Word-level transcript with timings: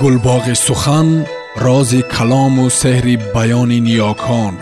гулбоғи 0.00 0.54
сухан 0.66 1.08
рози 1.64 2.00
калому 2.14 2.66
сеҳри 2.80 3.16
баёни 3.34 3.78
ниёкон 3.88 4.54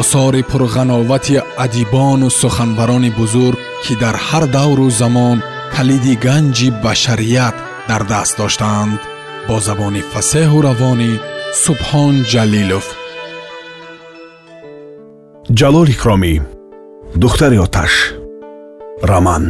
осори 0.00 0.42
пурғановати 0.50 1.36
адибону 1.64 2.28
суханбарони 2.40 3.10
бузург 3.18 3.58
ки 3.84 3.94
дар 4.02 4.16
ҳар 4.26 4.44
давру 4.56 4.86
замон 5.00 5.38
калиди 5.74 6.14
ганҷи 6.26 6.68
башарият 6.84 7.56
дар 7.88 8.02
даст 8.12 8.34
доштаанд 8.40 9.00
бо 9.48 9.56
забони 9.66 10.02
фасеҳу 10.12 10.58
равонӣ 10.68 11.12
субҳон 11.64 12.14
ҷалилов. 12.32 12.86
Ҷалол 15.58 15.88
икромӣ 15.94 16.34
духтари 17.22 17.58
оташ 17.66 17.94
раман 19.10 19.44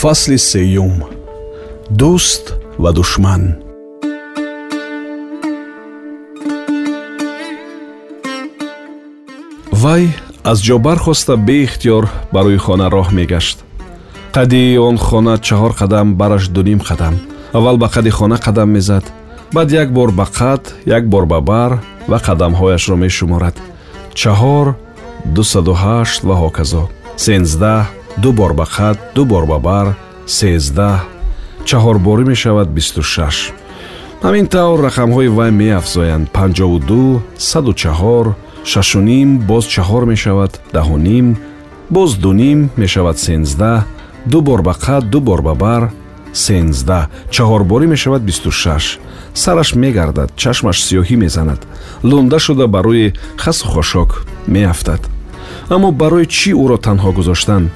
фасли 0.00 0.38
сеюм 0.50 0.96
дӯст 2.00 2.44
ва 2.82 2.90
душман 2.98 3.42
вай 9.80 10.04
аз 10.44 10.58
ҷо 10.66 10.78
бархоста 10.78 11.34
беихтиёр 11.48 12.04
барои 12.32 12.58
хона 12.64 12.86
роҳ 12.96 13.08
мегашт. 13.18 13.58
Қади 14.36 14.78
он 14.88 14.96
хона 15.06 15.34
чаҳор 15.46 15.72
қадам 15.80 16.06
бараш 16.20 16.44
дуним 16.48 16.80
қадам. 16.88 17.14
Аввал 17.52 17.76
ба 17.82 17.88
қади 17.94 18.10
хона 18.10 18.36
қадам 18.46 18.68
мезад. 18.76 19.04
Баъд 19.54 19.72
як 19.72 19.88
бор 19.92 20.10
ба 20.12 20.26
қад 20.38 20.62
як 20.86 21.08
бор 21.08 21.24
ба 21.26 21.40
бар 21.40 21.72
ва 22.08 22.18
қадамҳояшро 22.26 22.96
мешуморад. 22.96 23.56
Чаҳор 24.20 24.66
дусаду 25.24 25.72
ҳашт 25.82 26.20
ва 26.28 26.34
ҳоказо. 26.42 26.84
Сенздаҳ 27.24 27.84
ду 28.22 28.32
бор 28.32 28.52
ба 28.60 28.66
қад 28.76 28.96
ду 29.14 29.24
бор 29.24 29.44
ба 29.46 29.58
бар. 29.58 29.86
Сездаҳ 30.26 30.98
чаҳорборӣ 31.68 32.24
мешавад 32.32 32.68
бисту 32.76 33.02
шаш. 33.02 33.36
Ҳамин 34.24 34.46
тавр 34.54 34.78
рақамҳои 34.88 35.28
вай 35.38 35.50
меафзоянд. 35.50 36.30
Панҷову 36.36 36.78
ду 36.90 37.22
саду 37.50 37.72
чаҳор 37.82 38.26
шашуним 38.64 39.38
боз 39.38 39.64
чаҳор 39.74 40.04
мешавад 40.12 40.52
даҳуним 40.72 41.36
боз 41.90 42.10
дуним 42.14 42.70
мешавад 42.76 43.16
сенздаҳ 43.18 43.82
ду 44.26 44.40
бор 44.40 44.62
ба 44.62 44.74
қад 44.84 45.04
ду 45.12 45.20
бор 45.20 45.42
ба 45.42 45.54
бар 45.54 45.82
сенздаҳ. 46.32 47.08
Чаҳорборӣ 47.34 47.86
мешавад 47.86 48.22
бисту 48.22 48.50
шаш. 48.50 48.98
Сараш 49.34 49.74
мегардад 49.74 50.30
чашмаш 50.36 50.78
сиёҳӣ 50.86 51.16
мезанад. 51.24 51.60
Лунда 52.02 52.38
шуда 52.38 52.66
ба 52.66 52.80
рӯи 52.86 53.14
хасу 53.36 53.66
хошок 53.72 54.10
меафтад. 54.46 55.00
Аммо 55.74 55.90
барои 55.92 56.26
чӣ 56.36 56.50
ӯро 56.62 56.78
танҳо 56.86 57.10
гузоштан? 57.18 57.70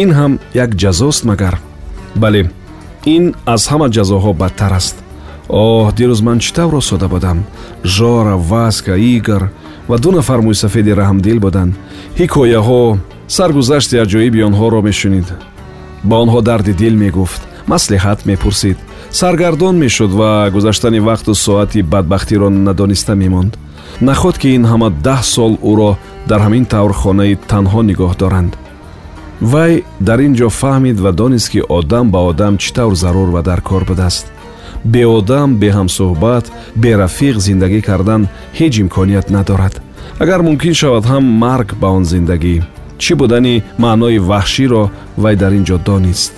Ин 0.00 0.10
ҳам 0.18 0.32
як 0.64 0.70
ҷазост 0.82 1.22
магар. 1.30 1.54
Бале 2.22 2.50
ин 3.14 3.24
аз 3.54 3.62
ҳама 3.70 3.88
ҷазоҳо 3.96 4.32
бадтар 4.42 4.72
аст. 4.80 4.96
Оҳ 5.48 5.86
дирӯз 5.98 6.20
ман 6.26 6.38
чӣ 6.44 6.50
тавр 6.56 6.74
осода 6.82 7.08
будам? 7.08 7.38
Жора 7.84 8.36
васка 8.52 8.94
игор 9.14 9.42
ва 9.88 9.96
ду 9.98 10.10
нафар 10.12 10.40
мӯйсафеди 10.46 10.92
раҳмдил 11.00 11.38
буданд. 11.46 11.72
Ҳикояҳо 12.20 12.82
саргузашти 13.36 13.96
аҷоиби 14.04 14.46
онҳоро 14.48 14.80
мешунид. 14.88 15.28
Ба 16.08 16.16
онҳо 16.24 16.40
дарди 16.50 16.72
дил 16.82 16.94
мегуфт 17.04 17.42
маслиҳат 17.72 18.20
мепурсид. 18.30 18.78
Саргардон 19.20 19.74
мешуд 19.84 20.12
ва 20.20 20.50
гузаштани 20.54 21.00
вақту 21.08 21.32
соати 21.34 21.80
бадбахтиро 21.92 22.48
надониста 22.50 23.14
мемонд. 23.22 23.52
Наход 24.00 24.36
ки 24.38 24.48
ин 24.56 24.64
ҳама 24.70 24.88
даҳ 25.06 25.20
сол 25.34 25.52
ӯро 25.70 25.92
дар 26.30 26.40
ҳамин 26.46 26.64
тавр 26.72 26.92
хонаи 27.00 27.34
танҳо 27.50 27.80
нигоҳ 27.90 28.12
доранд. 28.22 28.52
Вай 29.40 29.72
дар 30.08 30.18
ин 30.26 30.34
ҷо 30.38 30.48
фаҳмид 30.60 30.98
ва 31.04 31.12
донист 31.20 31.48
ки 31.52 31.60
одам 31.78 32.06
ба 32.14 32.20
одам 32.30 32.54
чӣ 32.62 32.70
тавр 32.76 32.94
зарур 33.02 33.28
ва 33.34 33.42
дар 33.48 33.60
кор 33.68 33.84
будааст 33.90 34.26
беодам 34.84 35.48
беҳамсӯҳбат 35.62 36.44
берафиқ 36.82 37.36
зиндагӣ 37.46 37.80
кардан 37.88 38.22
ҳеҷ 38.58 38.74
имконият 38.82 39.30
надорад. 39.30 39.74
Агар 40.22 40.40
мумкин 40.48 40.74
шавад 40.80 41.04
ҳам 41.10 41.24
марг 41.44 41.68
ба 41.80 41.88
он 41.98 42.04
зиндагӣ 42.04 42.56
чӣ 43.02 43.12
будани 43.20 43.62
маънои 43.78 44.18
ваҳширо 44.30 44.84
вай 45.22 45.34
дар 45.42 45.52
ин 45.58 45.64
ҷо 45.68 45.76
донист 45.88 46.32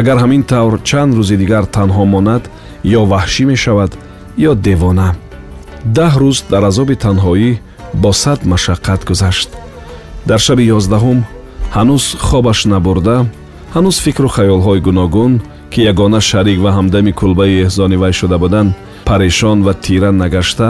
агар 0.00 0.16
ҳамин 0.22 0.42
тавр 0.52 0.74
чанд 0.88 1.12
рӯзи 1.18 1.36
дигар 1.42 1.64
танҳо 1.76 2.04
монад 2.14 2.42
ё 2.98 3.02
ваҳшӣ 3.12 3.44
мешавад 3.52 3.92
ё 4.48 4.52
девона. 4.66 5.08
Даҳ 5.96 6.12
рӯз 6.22 6.38
дар 6.52 6.64
азоби 6.70 6.96
танҳоӣ 7.04 7.50
бо 8.02 8.10
сад 8.22 8.40
машаққат 8.52 9.00
гузашт. 9.08 9.50
Дар 10.28 10.40
шаби 10.46 10.64
ёздаҳум 10.76 11.18
ҳанӯз 11.76 12.04
хобаш 12.26 12.60
набурда 12.72 13.16
ҳанӯз 13.74 13.96
фикру 14.04 14.28
хаёлҳои 14.36 14.80
гуногун 14.86 15.32
ки 15.72 15.80
ягона 15.92 16.20
шарик 16.20 16.58
ва 16.64 16.70
ҳамдами 16.78 17.12
кулбаи 17.20 17.62
эҳзони 17.66 17.96
вай 18.02 18.12
шуда 18.12 18.36
буданд 18.38 18.70
парешон 19.08 19.58
ва 19.66 19.72
тира 19.84 20.10
нагашта 20.12 20.68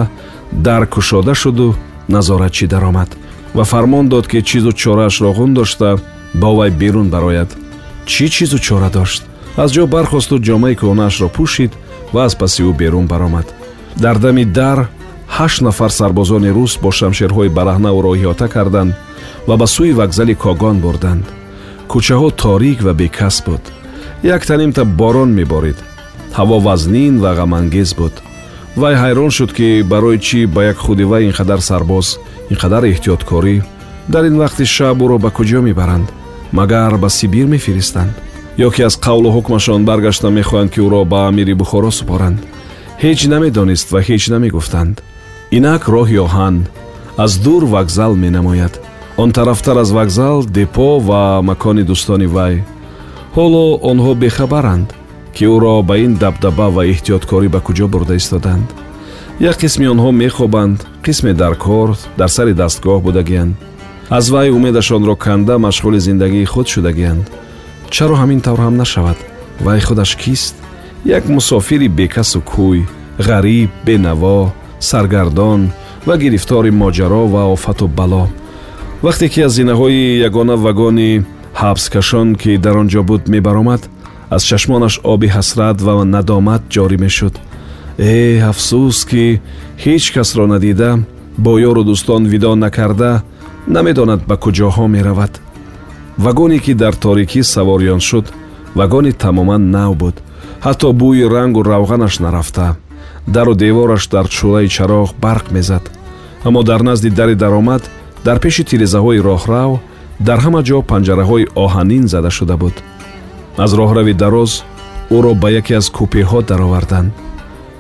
дар 0.67 0.83
кушода 0.95 1.35
шуду 1.35 1.75
назоратчӣ 2.15 2.67
даромад 2.75 3.11
ва 3.57 3.65
фармон 3.65 4.09
дод 4.09 4.27
ки 4.31 4.41
чизу 4.49 4.73
чораашро 4.73 5.31
ғун 5.39 5.55
дошта 5.55 5.99
бо 6.35 6.55
вай 6.57 6.71
берун 6.71 7.09
барояд. 7.11 7.51
Чӣ 8.07 8.29
чизу 8.29 8.59
чора 8.59 8.91
дошт? 8.91 9.23
Аз 9.57 9.71
ҷо 9.75 9.87
бархосту 9.87 10.37
ҷомаи 10.47 10.79
кӯҳнаашро 10.81 11.29
пӯшид 11.37 11.73
ва 12.13 12.25
аз 12.25 12.35
паси 12.41 12.63
ӯ 12.63 12.73
берун 12.81 13.07
баромад. 13.07 13.47
Дар 13.97 14.17
дами 14.19 14.45
дар 14.45 14.79
ҳашт 15.37 15.61
нафар 15.67 15.91
сарбозони 15.91 16.51
рус 16.57 16.73
бо 16.83 16.91
шамшерҳои 16.99 17.55
бараҳна 17.59 17.91
ӯро 17.99 18.13
иҳота 18.17 18.49
карданд 18.55 18.93
ва 19.49 19.55
ба 19.61 19.67
сӯи 19.75 19.93
вокзали 20.01 20.35
когон 20.35 20.77
бурданд. 20.85 21.25
Кӯчаҳо 21.91 22.29
торик 22.43 22.79
ва 22.87 22.93
бекас 23.01 23.37
буд 23.47 23.63
як 24.23 24.47
танимта 24.47 24.85
борон 24.85 25.35
меборид. 25.35 25.77
Ҳаво 26.37 26.61
вазнин 26.61 27.21
ва 27.21 27.35
ғамангез 27.35 27.97
буд. 27.97 28.13
Вай 28.77 28.95
ҳайрон 28.95 29.31
шуд 29.31 29.53
ки 29.53 29.83
барои 29.83 30.19
чӣ 30.19 30.47
ба 30.47 30.65
як 30.65 30.77
худи 30.77 31.05
вай 31.05 31.25
ин 31.29 31.33
қадар 31.33 31.61
сарбоз 31.61 32.19
ин 32.51 32.57
қадар 32.57 32.83
эҳтиёткорӣ 32.91 33.63
дар 34.09 34.25
ин 34.25 34.37
вақти 34.43 34.65
шаб 34.65 34.99
ӯро 35.05 35.19
ба 35.19 35.31
куҷо 35.31 35.61
мебаранд? 35.61 36.09
Магар 36.53 36.97
ба 36.99 37.09
сибир 37.09 37.47
мефиристанд? 37.47 38.15
Ё 38.59 38.71
ки 38.75 38.83
аз 38.83 38.95
қавлу 38.97 39.29
ҳукмашон 39.37 39.85
баргашта 39.85 40.29
мехоҳанд 40.31 40.71
ки 40.73 40.81
ӯро 40.81 41.05
ба 41.05 41.29
амири 41.29 41.55
бухоро 41.55 41.91
супоранд? 41.91 42.39
Ҳеҷ 43.03 43.21
намедонист 43.29 43.87
ва 43.93 44.01
ҳеҷ 44.09 44.25
намегуфтанд. 44.35 44.97
Инак 45.57 45.83
роҳи 45.95 46.19
оҳан 46.27 46.57
аз 47.25 47.33
дур 47.45 47.63
вокзал 47.65 48.13
менамояд. 48.25 48.75
Он 49.17 49.31
тарафтар 49.33 49.77
аз 49.77 49.91
вокзал 49.91 50.45
депо 50.59 50.91
ва 51.09 51.43
макони 51.43 51.83
дӯстони 51.91 52.27
вай 52.37 52.55
ҳоло 53.37 53.67
онҳо 53.91 54.13
бехабаранд 54.23 54.89
ки 55.35 55.45
ӯро 55.55 55.75
ба 55.89 55.95
ин 56.05 56.13
дабдаба 56.23 56.67
ва 56.77 56.83
эҳтиёткорӣ 56.93 57.49
ба 57.55 57.61
куҷо 57.67 57.87
бурда 57.93 58.15
истоданд. 58.21 58.69
Як 59.51 59.57
қисми 59.63 59.87
онҳо 59.95 60.11
мехобанд 60.23 60.79
қисме 61.05 61.33
дар 61.43 61.55
кор 61.65 61.89
дар 62.19 62.31
сари 62.37 62.55
дастгоҳ 62.63 62.99
будагианд. 63.07 63.55
Аз 64.11 64.25
вай 64.35 64.49
умедашонро 64.51 65.15
канда 65.25 65.55
машғули 65.67 65.99
зиндагии 66.07 66.51
худ 66.53 66.67
шудагианд. 66.73 67.25
Чаро 67.95 68.15
ҳамин 68.23 68.41
тавр 68.47 68.61
ҳам 68.67 68.77
нашавад? 68.83 69.19
Вай 69.65 69.81
худаш 69.81 70.13
кист? 70.23 70.55
Як 71.05 71.25
мусофири 71.29 71.89
бекасу 71.89 72.41
кӯй 72.53 72.79
ғариб 73.29 73.71
бенаво 73.87 74.53
саргардон 74.81 75.61
ва 76.07 76.15
гирифтори 76.23 76.71
моҷаро 76.71 77.23
ва 77.35 77.43
офату 77.55 77.87
бало. 77.89 78.25
Вақте 79.03 79.29
ки 79.33 79.41
аз 79.41 79.53
зинаҳои 79.59 80.21
ягона 80.29 80.57
вагони 80.57 81.25
ҳабскашон 81.63 82.29
ки 82.41 82.53
дар 82.65 82.77
он 82.83 82.89
ҷо 82.93 83.03
буд 83.11 83.23
мебаромад 83.35 83.83
аз 84.35 84.43
чашмонаш 84.51 84.95
оби 85.13 85.29
ҳасрат 85.37 85.79
ва 85.87 85.95
надомат 86.15 86.63
ҷорӣ 86.75 86.97
мешуд. 87.05 87.35
Э 87.99 88.41
афсӯс 88.51 88.99
ки 89.11 89.25
ҳеҷ 89.85 90.05
касро 90.15 90.45
надида 90.55 90.91
бо 91.45 91.53
ёру 91.71 91.83
дӯстон 91.89 92.23
видо 92.33 92.51
накарда 92.65 93.11
намедонад 93.75 94.21
ба 94.29 94.37
куҷоҳо 94.45 94.87
меравад. 94.97 95.33
Вагоне 96.25 96.59
ки 96.65 96.73
дар 96.83 96.95
торикӣ 97.05 97.43
саворён 97.55 98.01
шуд 98.09 98.27
вагони 98.79 99.13
тамоман 99.23 99.63
нав 99.77 99.93
буд. 100.03 100.17
Ҳатто 100.67 100.89
бӯи 101.01 101.25
рангу 101.35 101.61
равғанаш 101.73 102.15
нарафта. 102.25 102.69
Дару 103.35 103.55
девораш 103.63 104.05
дар 104.15 104.27
чӯлаи 104.37 104.69
чароғ 104.77 105.09
барқ 105.25 105.47
мезад. 105.57 105.85
Аммо 106.47 106.61
дар 106.71 106.81
назди 106.89 107.11
дари 107.19 107.35
даромад 107.43 107.83
дар 108.27 108.39
пеши 108.45 108.63
тирезаҳои 108.71 109.25
роҳрав 109.29 109.73
дар 110.27 110.39
ҳама 110.45 110.61
ҷо 110.69 110.79
панҷараҳои 110.91 111.51
оҳанин 111.65 112.05
зада 112.13 112.31
шуда 112.39 112.57
буд. 112.63 112.77
аз 113.65 113.71
роҳрави 113.81 114.15
дароз 114.23 114.53
ӯро 115.17 115.33
ба 115.43 115.49
яке 115.61 115.75
аз 115.81 115.87
купеҳо 115.99 116.39
дароварданд 116.51 117.11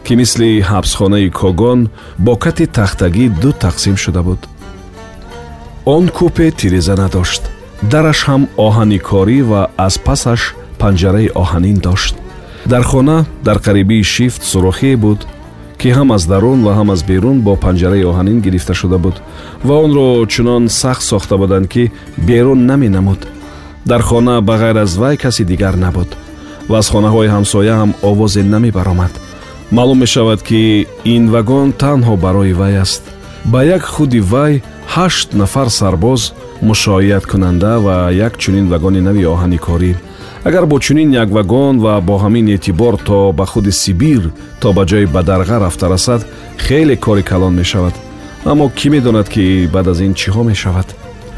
ки 0.04 0.12
мисли 0.20 0.50
ҳабсхонаи 0.70 1.28
когон 1.40 1.80
бо 2.26 2.32
кати 2.44 2.66
тахтагӣ 2.76 3.26
ду 3.42 3.50
тақсим 3.64 3.96
шуда 4.04 4.22
буд. 4.26 4.40
он 5.94 6.04
купе 6.18 6.46
тиреза 6.58 6.94
надошт 7.02 7.42
дараш 7.92 8.18
ҳам 8.28 8.42
оҳани 8.66 8.98
корӣ 9.08 9.38
ва 9.50 9.62
аз 9.86 9.94
пасаш 10.06 10.40
панҷараи 10.80 11.32
оҳанин 11.42 11.78
дошт. 11.86 12.14
дар 12.72 12.82
хона 12.90 13.18
дар 13.46 13.58
қарибии 13.66 14.02
шифт 14.14 14.42
сурохие 14.50 14.96
буд 15.04 15.20
ки 15.82 15.90
ҳам 15.90 16.12
аз 16.16 16.24
дарун 16.26 16.60
ва 16.66 16.72
ҳам 16.78 16.88
аз 16.94 17.02
берун 17.10 17.38
бо 17.46 17.52
панҷараи 17.64 18.08
оҳанин 18.10 18.38
гирифта 18.46 18.74
шуда 18.74 18.98
буд 19.04 19.16
ва 19.64 19.74
онро 19.84 20.26
чунон 20.32 20.68
сахт 20.68 21.02
сохта 21.02 21.36
буданд 21.36 21.66
ки 21.72 21.90
берун 22.28 22.60
наменамуд 22.70 23.20
дар 23.90 24.02
хона 24.08 24.40
ба 24.40 24.54
ғайр 24.62 24.76
аз 24.84 24.92
вай 25.02 25.16
касе 25.16 25.44
дигар 25.44 25.74
набуд 25.74 26.10
ва 26.68 26.78
аз 26.78 26.86
хонаҳои 26.92 27.32
ҳамсоя 27.34 27.74
ҳам 27.80 27.90
овозе 28.10 28.42
намебаромад. 28.42 29.12
Маълум 29.76 29.98
мешавад 29.98 30.40
ки 30.48 30.86
ин 31.04 31.24
вагон 31.34 31.72
танҳо 31.82 32.14
барои 32.16 32.52
вай 32.60 32.74
аст. 32.84 33.02
Ба 33.44 33.64
як 33.64 33.82
худи 33.82 34.20
вай 34.20 34.62
ҳашт 34.94 35.28
нафар 35.40 35.68
сарбоз 35.78 36.32
мушояткунанда 36.68 37.72
ва 37.86 37.96
як 38.26 38.32
чунин 38.42 38.66
вагони 38.72 39.00
нави 39.08 39.24
оҳаникорӣ 39.34 39.92
агар 40.44 40.66
бо 40.66 40.78
чунин 40.78 41.12
як 41.12 41.30
вагон 41.30 41.78
ва 41.78 42.00
бо 42.00 42.18
ҳамин 42.18 42.48
эътибор 42.50 42.96
то 42.96 43.32
ба 43.32 43.46
худи 43.46 43.72
сибир 43.72 44.30
то 44.60 44.72
ба 44.72 44.82
ҷои 44.84 45.06
бадарға 45.06 45.60
рафта 45.60 45.88
расад 45.88 46.26
хеле 46.58 46.96
кори 46.96 47.22
калон 47.22 47.54
мешавад. 47.54 47.94
Аммо 48.44 48.70
кӣ 48.78 48.88
медонад 48.90 49.28
ки 49.28 49.68
баъд 49.72 49.86
аз 49.88 50.00
ин 50.00 50.14
чӣ 50.14 50.30
ҳо 50.30 50.42
мешавад? 50.42 50.88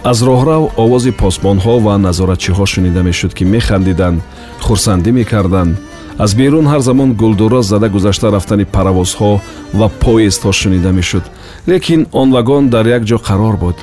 Аз 0.05 0.23
роҳрав 0.23 0.63
овози 0.77 1.13
посбонҳо 1.13 1.75
ва 1.81 1.99
назоратчиҳо 1.99 2.67
шунида 2.67 3.03
мешуд 3.03 3.35
ки 3.35 3.45
механдиданд 3.45 4.23
хурсандӣ 4.61 5.11
мекарданд. 5.13 5.77
Аз 6.19 6.35
берун 6.35 6.67
ҳар 6.67 6.81
замон 6.81 7.13
гулдураз 7.13 7.67
зада 7.67 7.89
гузашта 7.89 8.33
рафтани 8.33 8.65
паровозҳо 8.65 9.41
ва 9.79 9.89
поездҳо 10.03 10.53
шунида 10.53 10.93
мешуд. 10.93 11.25
Лекин 11.69 12.07
он 12.13 12.29
вагон 12.33 12.69
дар 12.69 12.87
як 12.87 13.03
ҷо 13.03 13.19
қарор 13.29 13.57
буд 13.57 13.77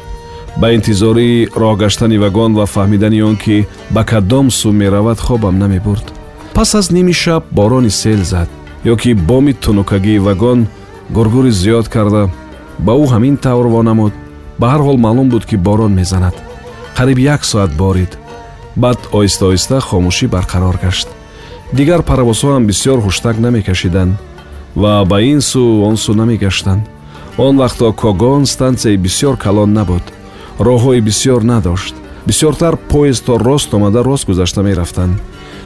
ба 0.58 0.74
интизори 0.74 1.48
роҳгаштани 1.62 2.18
вагон 2.18 2.52
ва 2.56 2.66
фаҳмидани 2.66 3.24
он 3.30 3.36
ки 3.44 3.68
ба 3.96 4.04
кадом 4.04 4.48
сӯ 4.50 4.72
меравад 4.72 5.20
хобам 5.20 5.60
намебурд. 5.60 6.06
Пас 6.54 6.76
аз 6.76 6.92
ними 6.92 7.14
шаб 7.14 7.44
борони 7.52 7.90
сел 7.90 8.22
зад 8.24 8.50
ё 8.86 8.96
ки 8.98 9.14
боми 9.14 9.54
тунукагии 9.54 10.20
вагон 10.20 10.68
гургури 11.10 11.52
зиёд 11.52 11.88
карда. 11.88 12.30
Ба 12.80 12.92
ӯ 12.92 13.06
ҳамин 13.14 13.38
тавр 13.38 13.68
вонамуд. 13.68 14.14
Ба 14.60 14.66
ҳар 14.72 14.82
ҳол 14.88 14.98
маълум 14.98 15.30
буд 15.30 15.46
ки 15.46 15.56
борон 15.56 15.94
мезанад. 15.94 16.36
Қариб 16.98 17.18
як 17.20 17.46
соат 17.46 17.72
борид. 17.82 18.18
Баъд 18.76 19.00
оҳиста 19.18 19.44
оҳиста 19.50 19.78
хомӯшӣ 19.88 20.26
барқарор 20.36 20.78
гашт. 20.84 21.08
Дигар 21.78 22.02
паровозҳо 22.10 22.50
ҳам 22.54 22.66
бисьёр 22.70 23.00
хуштак 23.02 23.38
намекашиданд 23.46 24.14
ва 24.82 25.06
ба 25.06 25.18
ин 25.22 25.40
сӯ 25.50 25.64
он 25.88 25.96
сӯ 26.04 26.14
намегаштанд. 26.22 26.84
Он 27.38 27.54
вақтҳо 27.62 27.94
когон 28.04 28.46
стансияи 28.46 28.98
бисьёр 29.06 29.36
калон 29.38 29.74
набуд 29.74 30.04
роҳҳои 30.60 31.02
бисьёр 31.02 31.44
надошт. 31.44 31.96
Бисьёртар 32.28 32.76
поездҳо 32.92 33.38
рост 33.38 33.74
омада 33.74 34.04
рост 34.04 34.26
гузашта 34.28 34.62
мерафтанд. 34.64 35.16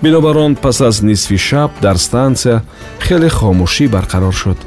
Бинобар 0.01 0.37
он 0.37 0.55
пас 0.55 0.81
аз 0.81 1.01
нисфи 1.01 1.37
шаб 1.37 1.71
дар 1.81 1.97
стансия 1.97 2.63
хеле 2.99 3.29
хомӯшӣ 3.29 3.85
барқарор 3.95 4.33
шуд. 4.41 4.57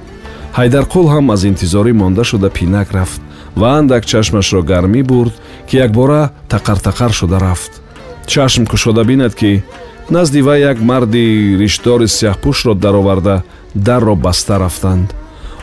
Ҳайдарқул 0.59 1.07
ҳам 1.15 1.31
аз 1.35 1.45
интизорӣ 1.45 1.93
монда 1.93 2.25
шуда 2.25 2.49
пинак 2.51 2.89
рафт 2.93 3.21
ва 3.57 3.69
андак 3.79 4.05
чашмашро 4.07 4.63
гармӣ 4.63 5.03
бурд 5.03 5.35
ки 5.69 5.77
якбора 5.77 6.31
тақартақар 6.53 7.13
шуда 7.13 7.39
рафт. 7.39 7.73
Чашм 8.27 8.65
кушода 8.67 9.05
бинад 9.05 9.35
ки 9.35 9.63
назди 10.11 10.41
вай 10.43 10.61
як 10.61 10.79
марди 10.81 11.57
риштдори 11.61 12.09
сиҳпӯшро 12.09 12.75
дароварда 12.75 13.43
дарро 13.75 14.15
баста 14.15 14.59
рафтанд 14.59 15.15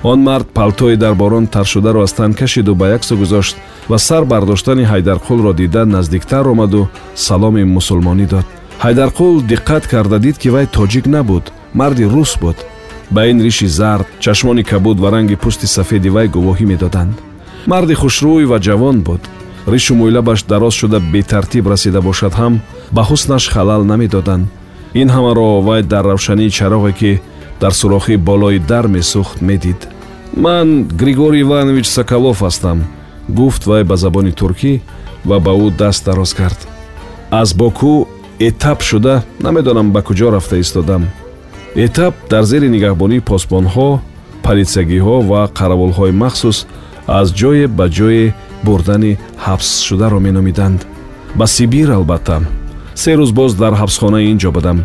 он 0.05 0.19
мард 0.21 0.47
палтои 0.53 0.95
дар 0.95 1.15
борон 1.15 1.47
таршударо 1.47 2.03
аз 2.03 2.13
тан 2.13 2.33
кашиду 2.33 2.75
ба 2.75 2.87
як 2.89 3.03
сӯ 3.03 3.15
гузошт 3.17 3.55
ва 3.89 3.97
сар 3.97 4.23
бардоштани 4.25 4.85
ҳайдарқулро 4.91 5.53
дида 5.53 5.85
наздиктар 5.85 6.45
омаду 6.47 6.89
саломи 7.15 7.63
мусулмонӣ 7.63 8.25
дод. 8.27 8.45
Ҳайдарқул 8.83 9.41
диққат 9.51 9.87
карда 9.87 10.19
дид 10.19 10.37
ки 10.37 10.49
вай 10.49 10.65
тоҷик 10.67 11.05
набуд 11.07 11.51
марди 11.73 12.05
рус 12.13 12.37
буд. 12.41 12.57
Ба 13.09 13.25
ин 13.31 13.41
риши 13.41 13.67
зард 13.67 14.05
чашмони 14.19 14.63
кабуд 14.63 14.99
ва 14.99 15.09
ранги 15.11 15.35
пӯсти 15.43 15.65
сафеди 15.65 16.09
вай 16.09 16.27
гувоҳӣ 16.27 16.65
медоданд. 16.65 17.15
Марди 17.65 17.95
хушрӯй 18.01 18.45
ва 18.51 18.57
ҷавон 18.59 18.97
буд. 19.07 19.21
Ришу 19.73 19.93
мӯйлабаш 19.95 20.39
дароз 20.51 20.73
шуда 20.79 20.99
бетартиб 20.99 21.65
расида 21.67 22.01
бошад 22.01 22.33
ҳам 22.39 22.53
ба 22.95 23.01
ҳуснаш 23.09 23.43
халал 23.53 23.81
намедоданд. 23.91 24.45
Ин 25.01 25.09
ҳамаро 25.15 25.61
вай 25.67 25.81
дар 25.83 26.03
равшании 26.11 26.55
чароғе 26.57 26.93
ки 26.99 27.21
дар 27.61 27.73
сурохи 27.79 28.15
болои 28.17 28.59
дар 28.59 28.85
месӯхт 28.95 29.41
медид 29.41 29.94
ман 30.35 30.87
григорий 30.87 31.41
иванович 31.41 31.87
соколов 31.87 32.41
ҳастам. 32.41 32.83
Гуфт 33.29 33.65
вай 33.65 33.83
ба 33.83 33.95
забони 33.95 34.31
туркӣ 34.31 34.81
ва 35.25 35.39
ба 35.39 35.51
ӯ 35.51 35.71
даст 35.77 36.05
дароз 36.05 36.33
кард. 36.33 36.67
Аз 37.31 37.53
боку 37.53 38.07
этап 38.39 38.81
шуда 38.81 39.23
намедонам 39.39 39.91
ба 39.91 40.01
куҷо 40.01 40.31
рафта 40.31 40.59
истодам. 40.59 41.03
Этап 41.75 42.13
дар 42.29 42.43
зери 42.43 42.67
нигаҳбонии 42.69 43.25
посбонҳо 43.29 43.99
полисиягиҳо 44.43 45.15
ва 45.29 45.49
қаравулҳои 45.57 46.11
махсус 46.11 46.57
аз 47.07 47.27
ҷое 47.39 47.67
ба 47.67 47.85
ҷое 47.97 48.33
бурдани 48.63 49.17
ҳабсшударо 49.45 50.19
меномиданд. 50.19 50.79
Ба 51.35 51.47
сибир 51.47 51.89
албатта. 51.89 52.37
Се 52.95 53.11
рӯз 53.19 53.31
боз 53.39 53.51
дар 53.55 53.73
ҳабсхонаи 53.81 54.29
ин 54.31 54.37
ҷо 54.37 54.51
будам. 54.51 54.77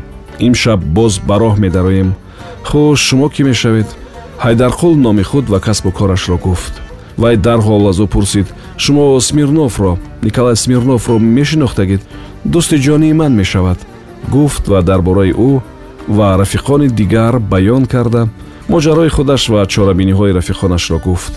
Имшаб 0.47 0.81
боз 0.97 1.13
ба 1.29 1.37
роҳ 1.43 1.55
медароем. 1.65 2.11
Хуш 2.69 3.01
шумо 3.09 3.29
кӣ 3.35 3.43
мешавед 3.45 3.89
ҳайдарқул 4.45 4.95
номи 4.97 5.23
худ 5.23 5.49
ва 5.49 5.61
касбу 5.61 5.91
корашро 5.93 6.37
гуфт. 6.39 6.75
Вай 7.19 7.37
дарҳол 7.37 7.89
аз 7.91 7.99
ӯ 8.01 8.07
пурсид 8.07 8.47
шумо 8.77 9.21
смирнофро 9.21 9.99
николай 10.23 10.57
смирнофро 10.57 11.19
мешинохтагид? 11.19 12.03
Дӯсти 12.53 12.77
ҷонии 12.87 13.13
ман 13.13 13.33
мешавад 13.41 13.79
гуфт 14.35 14.69
ва 14.69 14.83
дар 14.83 15.01
бораи 15.03 15.33
ӯ 15.33 15.61
ва 16.09 16.29
рафиқони 16.43 16.89
дигар 16.89 17.35
баён 17.53 17.85
карда 17.87 18.29
моҷарои 18.73 19.11
худаш 19.17 19.43
ва 19.53 19.67
чорабиниҳои 19.67 20.37
рафиқонашро 20.39 20.99
гуфт. 21.07 21.33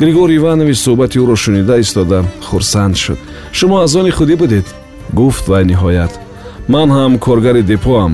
Григорий 0.00 0.36
иванович 0.36 0.78
суҳбати 0.78 1.18
ӯро 1.22 1.36
шунида 1.36 1.76
истода 1.80 2.24
хурсанд 2.48 2.96
шуд. 2.96 3.18
Шумо 3.52 3.76
аз 3.84 3.94
они 3.96 4.10
худӣ 4.10 4.36
будед 4.36 4.66
гуфт 5.12 5.44
вай 5.48 5.64
ниҳоят. 5.64 6.12
Ман 6.68 6.88
ҳам 6.96 7.18
коргари 7.18 7.62
депоам. 7.62 8.12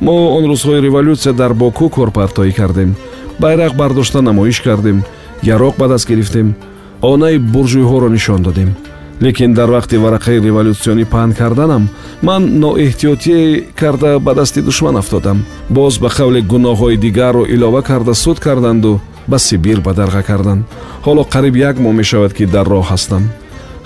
Мо 0.00 0.16
он 0.36 0.44
рӯзҳои 0.50 0.80
революсия 0.86 1.32
дар 1.32 1.52
боку 1.54 1.88
корпартоӣ 1.96 2.52
кардем 2.52 2.96
байрақ 3.42 3.74
бардошта 3.74 4.22
намоиш 4.22 4.60
кардем 4.60 5.02
яроқ 5.42 5.74
ба 5.78 5.88
даст 5.88 6.08
гирифтем 6.08 6.54
онаи 7.02 7.36
буржӯйҳоро 7.38 8.08
нишон 8.08 8.42
додем. 8.42 8.70
Лекин 9.20 9.54
дар 9.54 9.68
вақти 9.70 9.96
варақаи 10.04 10.42
революсионӣ 10.46 11.04
паҳн 11.14 11.32
карданам 11.40 11.88
ман 12.22 12.42
ноэҳтиётӣ 12.62 13.36
карда 13.80 14.18
ба 14.18 14.34
дасти 14.34 14.60
душман 14.62 14.96
афтодам. 14.96 15.38
Боз 15.68 15.98
ба 15.98 16.08
қавле 16.08 16.40
гуноҳҳои 16.52 16.96
дигарро 16.96 17.44
илова 17.54 17.82
карда 17.82 18.14
суд 18.14 18.38
карданду 18.46 19.00
ба 19.30 19.38
сибир 19.38 19.80
ба 19.80 19.92
дарға 19.98 20.22
карданд 20.30 20.62
ҳоло 21.06 21.22
қариб 21.34 21.54
як 21.56 21.76
моҳ 21.84 21.94
мешавад 22.00 22.32
ки 22.34 22.44
дар 22.46 22.66
роҳ 22.66 22.84
ҳастам. 22.92 23.22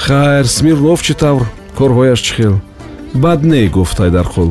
Хайр 0.07 0.47
смирнов 0.57 1.01
чӣ 1.07 1.15
тавр? 1.23 1.43
Корҳояш 1.79 2.21
чӣ 2.27 2.33
хел? 2.37 2.55
Бад 3.15 3.41
не 3.45 3.69
гуфт 3.69 3.99
ҳайдарқул 4.01 4.51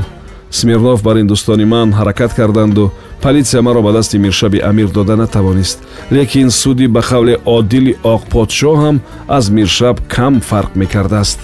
смирнов 0.49 1.03
бар 1.03 1.15
индӯстони 1.23 1.65
ман 1.65 1.89
ҳаракат 1.99 2.31
карданду 2.39 2.91
полисия 3.25 3.61
маро 3.61 3.81
ба 3.81 3.91
дасти 3.91 4.17
миршаби 4.17 4.59
амир 4.59 4.87
дода 4.87 5.15
натавонист. 5.15 5.79
Лекин 6.11 6.51
суди 6.51 6.87
ба 6.87 6.99
қавли 6.99 7.37
одили 7.45 7.95
оқподшоҳ 8.03 8.77
ҳам 8.83 8.99
аз 9.27 9.49
миршаб 9.49 9.97
кам 10.07 10.41
фарқ 10.49 10.71
мекардааст. 10.75 11.39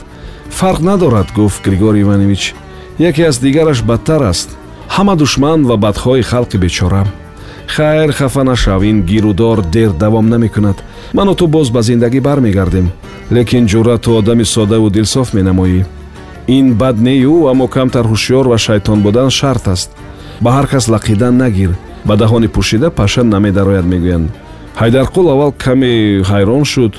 Фарқ 0.59 0.79
надорад 0.79 1.27
гуфт 1.35 1.63
григорий 1.63 2.01
иванович. 2.01 2.53
Яке 2.99 3.23
аз 3.23 3.39
дигараш 3.39 3.81
бадтар 3.81 4.21
аст. 4.21 4.49
Ҳама 4.95 5.15
душман 5.15 5.65
ва 5.65 5.75
бадхоҳи 5.77 6.23
халқи 6.31 6.57
бечора 6.57 7.03
хайр 7.67 8.11
хафа 8.11 8.43
нашав 8.43 8.83
ин 8.83 9.01
гирудор 9.01 9.61
дер 9.61 9.89
давом 9.89 10.29
намекунад. 10.29 10.77
Ману 11.13 11.33
ту 11.35 11.47
боз 11.47 11.69
ба 11.71 11.81
зиндагӣ 11.81 12.19
бармегардем. 12.21 12.91
Лекин 13.31 13.65
ҷурра 13.65 13.97
ту 13.97 14.17
одами 14.19 14.43
содаву 14.43 14.89
дилсоф 14.89 15.33
менамоӣ. 15.33 15.85
Ин 16.47 16.75
бад 16.75 16.97
нею 17.01 17.47
аммо 17.51 17.67
камтар 17.67 18.05
ҳушёр 18.05 18.45
ва 18.47 18.57
шайтон 18.57 19.01
будан 19.01 19.29
шарт 19.29 19.67
аст 19.67 19.91
ба 20.43 20.49
ҳар 20.55 20.67
кас 20.67 20.85
лақидан 20.93 21.33
нагир 21.43 21.71
ба 22.05 22.13
даҳони 22.21 22.47
пӯшида 22.55 22.89
паша 22.99 23.23
намедарояд 23.23 23.85
мегӯянд. 23.93 24.27
Ҳайдарқул 24.81 25.25
аввал 25.33 25.53
каме 25.63 26.21
ҳайрон 26.31 26.63
шуд 26.73 26.93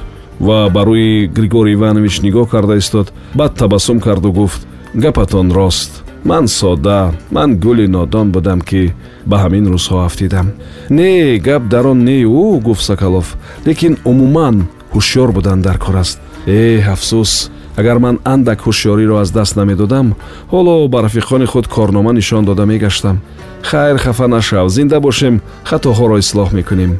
ва 0.47 0.59
ба 0.75 0.83
рӯи 0.89 1.27
григорий 1.39 1.75
иванович 1.79 2.15
нигоҳ 2.27 2.47
карда 2.55 2.75
истод. 2.83 3.07
Баъд 3.35 3.53
табассум 3.55 3.99
карду 4.01 4.31
гуфт 4.33 4.61
гапатон 4.95 5.53
рост 5.53 5.93
ман 6.25 6.49
содда 6.49 7.13
ман 7.31 7.51
гули 7.65 7.87
нодон 7.87 8.31
будам 8.31 8.61
ки 8.61 8.95
ба 9.27 9.37
ҳамин 9.43 9.65
рӯзҳо 9.75 10.05
афтидам 10.07 10.47
не 10.91 11.39
гап 11.39 11.63
дар 11.69 11.87
он 11.87 12.05
не 12.05 12.17
ӯ 12.25 12.61
гуфт 12.67 12.83
соколов. 12.89 13.37
Лекин 13.67 13.95
умуман 14.05 14.57
ҳушёр 14.95 15.33
будан 15.33 15.63
дар 15.63 15.79
кор 15.79 15.97
аст 15.97 16.19
э 16.47 16.83
афсӯс 16.95 17.51
агар 17.77 17.99
ман 17.99 18.19
андак 18.25 18.61
ҳушёриро 18.67 19.21
аз 19.23 19.31
даст 19.31 19.57
намедодам 19.57 20.15
ҳоло 20.53 20.89
ба 20.89 20.99
рафиқони 21.07 21.47
худ 21.47 21.67
корнома 21.69 22.13
нишон 22.13 22.45
дода 22.45 22.67
мегаштам. 22.67 23.21
Хайр 23.63 23.99
хафа 23.99 24.27
нашав 24.29 24.69
зинда 24.69 25.01
бошем 25.01 25.41
хатоҳоро 25.65 26.19
ислоҳ 26.19 26.53
мекунем. 26.53 26.99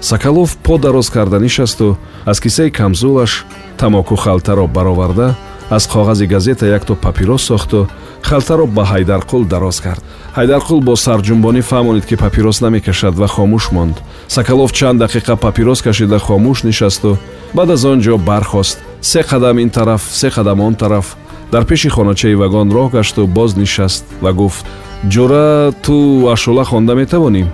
Соколов 0.00 0.56
по 0.56 0.78
дароз 0.78 1.10
карда 1.10 1.38
нишасту 1.40 1.96
аз 2.24 2.40
кисаи 2.40 2.70
камзулаш 2.70 3.44
тамоку 3.78 4.16
халтаро 4.16 4.66
бароварда 4.66 5.36
аз 5.70 5.86
коғази 5.86 6.26
газета 6.26 6.66
якто 6.66 6.96
папирос 6.96 7.42
сохту 7.42 7.88
халтаро 8.22 8.66
ба 8.66 8.82
ҳайдарқул 8.82 9.46
дароз 9.46 9.80
кард. 9.80 10.02
Ҳайдарқул 10.36 10.80
бо 10.82 10.96
сарҷунбонӣ 10.96 11.62
фаҳмонид 11.62 12.06
ки 12.06 12.16
папирос 12.16 12.60
намекашад 12.60 13.14
ва 13.14 13.26
хомӯш 13.26 13.72
монд. 13.72 13.96
Соколов 14.28 14.72
чанд 14.72 15.00
дақиқа 15.02 15.36
папирос 15.36 15.82
кашида 15.82 16.18
хомӯш 16.18 16.64
нишасту 16.64 17.18
баъд 17.54 17.70
аз 17.70 17.84
он 17.84 18.00
ҷо 18.00 18.18
бархост 18.18 18.78
се 19.00 19.22
қадам 19.22 19.60
ин 19.60 19.70
тараф 19.70 20.02
се 20.02 20.28
қадам 20.28 20.60
он 20.60 20.74
тараф. 20.74 21.16
Дар 21.52 21.64
пеши 21.64 21.88
хоначаи 21.88 22.34
вагон 22.34 22.70
роҳ 22.70 22.90
гашту 22.92 23.26
боз 23.26 23.56
нишаст 23.56 24.04
ва 24.22 24.32
гуфт 24.32 24.66
ҷура 25.08 25.72
ту 25.82 26.28
ашула 26.32 26.64
хонда 26.64 26.94
метавонӣ? 26.94 27.46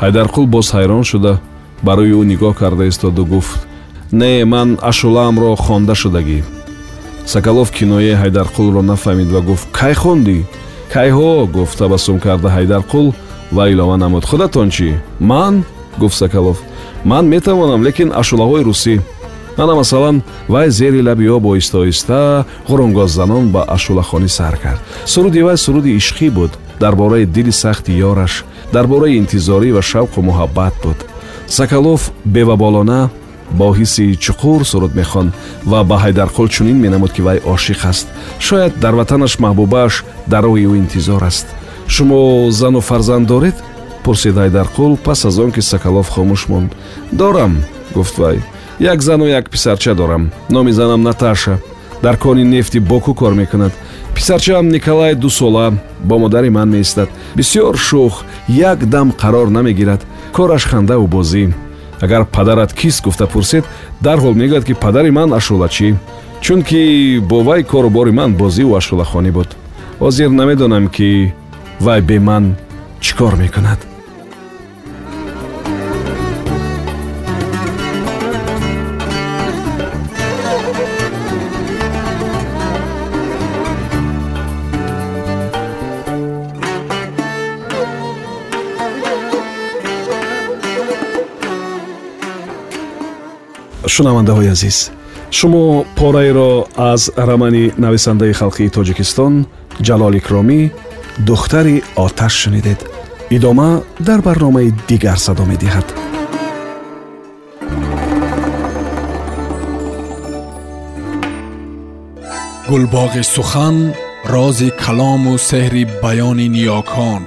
Ҳайдарқул 0.00 0.46
боз 0.46 0.70
ҳайрон 0.72 1.04
шуда 1.04 1.40
барои 1.82 2.12
ӯ 2.12 2.24
нигоҳ 2.24 2.54
карда 2.54 2.84
истоду 2.86 3.24
гуфт 3.24 3.66
не 4.12 4.44
ман 4.44 4.78
ашулаамро 4.82 5.56
хонда 5.56 5.94
шудагӣ 5.94 6.44
сакалов 7.26 7.70
кинояи 7.70 8.14
ҳайдарқулро 8.22 8.80
нафаҳмид 8.90 9.28
ва 9.34 9.40
гуфт 9.40 9.66
кай 9.72 9.94
хондӣ? 9.94 10.38
Кайҳо 10.94 11.46
гуфт 11.56 11.78
табассум 11.78 12.18
карда 12.20 12.48
ҳайдарқул 12.56 13.06
ва 13.56 13.70
илова 13.72 13.96
намуд. 13.96 14.24
Худатон 14.24 14.68
чӣ? 14.70 14.88
Ман? 15.20 15.64
гуфт 15.98 16.16
сакалов 16.18 16.62
ман 17.04 17.24
метавонам 17.26 17.82
лекин 17.86 18.12
ашулаҳои 18.20 18.64
русӣ 18.68 18.94
мана 19.56 19.74
масалан 19.74 20.22
вай 20.48 20.70
зери 20.70 21.02
лаби 21.02 21.26
об 21.28 21.44
оҳиста 21.46 21.76
оҳиста 21.84 22.44
ғурунгоззанон 22.68 23.44
ба 23.54 23.62
ашулахонӣ 23.76 24.28
сар 24.28 24.56
кард. 24.62 24.80
Суруди 25.04 25.42
вай 25.42 25.56
суруди 25.56 25.96
ишқӣ 25.96 26.30
буд 26.30 26.52
дар 26.80 26.94
бораи 26.96 27.24
дили 27.24 27.50
сахти 27.50 27.92
ёраш 27.92 28.44
дар 28.72 28.86
бораи 28.86 29.18
интизорӣ 29.18 29.72
ва 29.72 29.82
шавқу 29.82 30.18
муҳаббат 30.28 30.74
буд. 30.82 30.98
Сакалов 31.46 32.12
беваболона 32.24 33.10
бо 33.50 33.72
ҳисси 33.74 34.18
чуқур 34.24 34.64
суруд 34.64 34.94
мехонд 34.94 35.32
ва 35.64 35.84
ба 35.84 35.96
ҳайдарқул 36.04 36.48
чунин 36.48 36.76
менамуд 36.84 37.12
ки 37.12 37.22
вай 37.22 37.38
ошиқ 37.38 37.80
аст. 37.90 38.06
Шояд 38.38 38.72
дар 38.80 38.94
ватанаш 38.94 39.38
маҳбубааш 39.38 40.04
дар 40.26 40.44
роҳи 40.44 40.66
ӯ 40.70 40.76
интизор 40.76 41.22
аст. 41.24 41.46
Шумо 41.88 42.50
зану 42.50 42.80
фарзанд 42.80 43.26
доред? 43.26 43.54
Пурсид 44.04 44.36
ҳайдарқул 44.36 44.96
пас 44.96 45.24
аз 45.24 45.38
он 45.38 45.50
ки 45.52 45.60
сакалов 45.60 46.08
хомӯш 46.08 46.48
монд. 46.48 46.72
Дорам 47.12 47.62
гуфт 47.94 48.18
вай 48.18 48.38
як 48.78 49.02
зану 49.02 49.26
як 49.26 49.48
писарча 49.48 49.94
дорам. 49.94 50.30
Номи 50.50 50.72
занам 50.72 51.02
наташа. 51.02 51.58
Дар 52.02 52.18
кони 52.18 52.44
нефти 52.44 52.78
боку 52.78 53.14
кор 53.14 53.34
мекунад. 53.34 53.72
Писарчаам 54.14 54.68
николай 54.68 55.14
дусола 55.14 55.72
бо 56.04 56.18
модари 56.18 56.50
ман 56.50 56.70
меистад. 56.70 57.08
Бисёр 57.34 57.76
шух 57.76 58.24
як 58.48 58.86
дам 58.86 59.12
қарор 59.12 59.48
намегирад. 59.48 60.00
Кораш 60.32 60.64
хандаву 60.64 61.06
бозӣ. 61.06 61.54
Агар 62.00 62.26
падарат 62.26 62.72
кист 62.72 63.04
гуфта 63.04 63.26
пурсед 63.26 63.64
дарҳол 64.00 64.34
мегӯяд 64.34 64.64
ки 64.64 64.74
падари 64.74 65.10
ман 65.10 65.32
ашулачӣ 65.32 65.96
чунки 66.40 67.18
бо 67.18 67.42
вай 67.42 67.64
кору 67.64 67.90
бори 67.90 68.10
ман 68.10 68.34
бозиву 68.34 68.76
ашулахонӣ 68.76 69.30
буд. 69.30 69.48
Ҳозир 70.00 70.28
намедонам 70.28 70.88
ки 70.88 71.32
вай 71.80 72.00
бе 72.00 72.18
ман 72.18 72.56
чӣ 73.00 73.16
кор 73.16 73.36
мекунад 73.36 73.95
шунавандаҳои 93.94 94.48
азиз 94.54 94.78
шумо 95.38 95.84
пораеро 95.98 96.52
аз 96.92 97.02
романи 97.28 97.64
нависандаи 97.84 98.32
халқии 98.40 98.72
тоҷикистон 98.76 99.34
ҷалол 99.86 100.14
икромӣ 100.20 100.60
духтари 101.28 101.82
оташ 101.96 102.34
шунидед. 102.42 102.80
Идома 103.30 103.82
дар 104.00 104.20
барномаи 104.22 104.74
дигар 104.88 105.18
садо 105.26 105.44
медиҳад. 105.52 105.86
Гулбоғи 112.70 113.22
сухан 113.34 113.76
рози 114.34 114.70
калому 114.84 115.34
сеҳри 115.50 115.82
баёни 116.02 116.46
ниёкон 116.56 117.22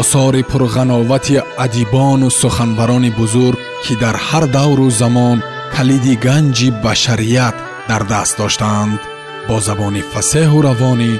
осори 0.00 0.42
пурғановати 0.50 1.36
адибону 1.64 2.28
суханбарони 2.40 3.10
бузург 3.18 3.58
ки 3.84 3.94
дар 4.02 4.16
ҳар 4.26 4.44
давру 4.56 4.86
замон 5.00 5.38
калиди 5.76 6.14
ганҷи 6.26 6.68
башарият 6.84 7.56
дар 7.88 8.02
даст 8.12 8.34
доштаанд 8.40 9.00
бо 9.48 9.56
забони 9.68 10.02
фасеҳу 10.12 10.58
равонӣ 10.68 11.12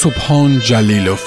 субҳон 0.00 0.50
ҷалилов 0.68 1.22